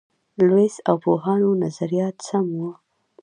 لویس 0.47 0.75
او 0.89 0.95
پوهانو 1.03 1.49
نظریات 1.63 2.15
سم 2.27 2.45
وو. 2.59 2.69